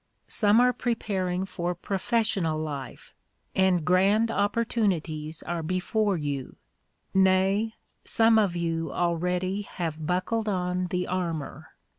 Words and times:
Some 0.27 0.59
are 0.59 0.73
preparing 0.73 1.45
for 1.45 1.75
professional 1.75 2.57
life, 2.57 3.13
and 3.55 3.85
grand 3.85 4.31
opportunities 4.31 5.43
are 5.43 5.61
before 5.61 6.17
you; 6.17 6.55
nay, 7.13 7.75
some 8.03 8.39
of 8.39 8.55
you 8.55 8.91
already 8.91 9.61
have 9.61 10.07
buckled 10.07 10.49
on 10.49 10.87
the 10.87 11.05
armor. 11.05 11.75